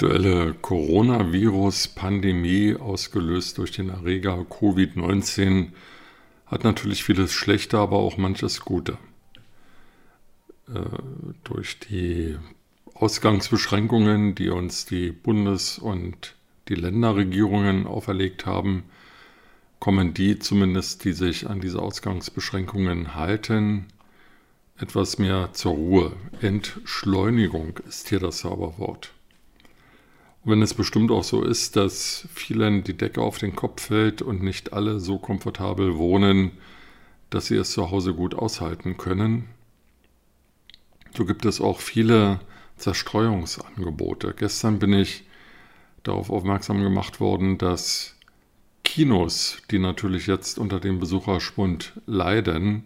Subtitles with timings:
[0.00, 5.72] Aktuelle Coronavirus-Pandemie, ausgelöst durch den Erreger Covid-19,
[6.46, 8.96] hat natürlich vieles Schlechte, aber auch manches Gute.
[10.72, 10.84] Äh,
[11.42, 12.36] durch die
[12.94, 16.36] Ausgangsbeschränkungen, die uns die Bundes- und
[16.68, 18.84] die Länderregierungen auferlegt haben,
[19.80, 23.86] kommen die zumindest, die sich an diese Ausgangsbeschränkungen halten,
[24.78, 26.12] etwas mehr zur Ruhe.
[26.40, 29.12] Entschleunigung ist hier das Zauberwort.
[30.44, 34.22] Und wenn es bestimmt auch so ist, dass vielen die Decke auf den Kopf fällt
[34.22, 36.52] und nicht alle so komfortabel wohnen,
[37.30, 39.48] dass sie es zu Hause gut aushalten können,
[41.16, 42.40] so gibt es auch viele
[42.76, 44.34] Zerstreuungsangebote.
[44.36, 45.24] Gestern bin ich
[46.02, 48.16] darauf aufmerksam gemacht worden, dass
[48.84, 52.84] Kinos, die natürlich jetzt unter dem Besucherschwund leiden,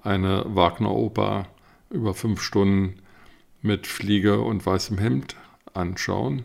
[0.00, 1.48] eine Wagner-Oper
[1.90, 3.00] über fünf Stunden
[3.62, 5.34] mit Fliege und weißem Hemd
[5.72, 6.44] anschauen.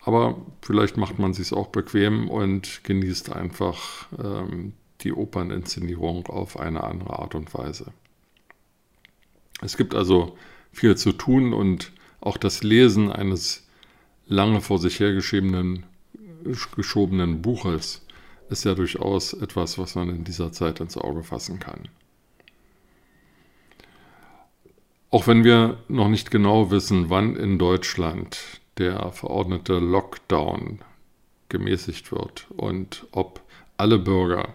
[0.00, 6.84] Aber vielleicht macht man sich auch bequem und genießt einfach ähm, die Operninszenierung auf eine
[6.84, 7.92] andere Art und Weise.
[9.60, 10.36] Es gibt also
[10.72, 13.66] viel zu tun und auch das Lesen eines
[14.26, 15.84] lange vor sich hergeschobenen
[16.76, 18.06] geschobenen Buches
[18.50, 21.88] ist ja durchaus etwas, was man in dieser Zeit ins Auge fassen kann.
[25.10, 28.38] Auch wenn wir noch nicht genau wissen, wann in Deutschland
[28.78, 30.80] der verordnete Lockdown
[31.48, 33.40] gemäßigt wird und ob
[33.76, 34.54] alle Bürger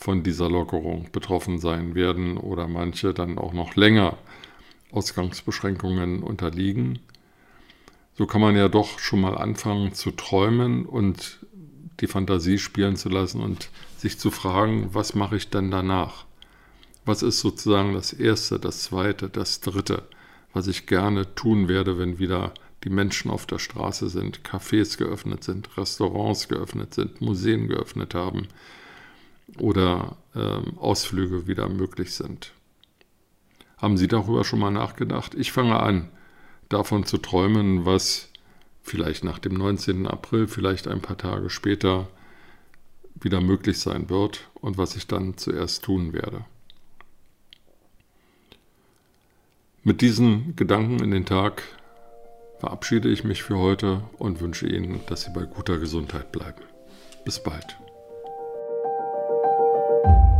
[0.00, 4.16] von dieser Lockerung betroffen sein werden oder manche dann auch noch länger
[4.92, 7.00] Ausgangsbeschränkungen unterliegen,
[8.16, 11.38] so kann man ja doch schon mal anfangen zu träumen und
[12.00, 13.68] die Fantasie spielen zu lassen und
[13.98, 16.24] sich zu fragen, was mache ich denn danach?
[17.04, 20.08] Was ist sozusagen das Erste, das Zweite, das Dritte,
[20.54, 22.54] was ich gerne tun werde, wenn wieder
[22.84, 28.48] die Menschen auf der Straße sind, Cafés geöffnet sind, Restaurants geöffnet sind, Museen geöffnet haben,
[29.58, 32.52] oder ähm, Ausflüge wieder möglich sind.
[33.78, 35.34] Haben Sie darüber schon mal nachgedacht?
[35.34, 36.08] Ich fange an,
[36.68, 38.28] davon zu träumen, was
[38.82, 40.06] vielleicht nach dem 19.
[40.06, 42.08] April, vielleicht ein paar Tage später
[43.14, 46.44] wieder möglich sein wird und was ich dann zuerst tun werde.
[49.82, 51.62] Mit diesen Gedanken in den Tag
[52.58, 56.62] verabschiede ich mich für heute und wünsche Ihnen, dass Sie bei guter Gesundheit bleiben.
[57.24, 57.78] Bis bald.
[60.02, 60.39] you